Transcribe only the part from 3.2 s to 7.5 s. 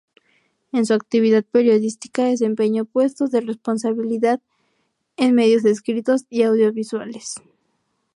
de responsabilidad en medios escritos y audiovisuales.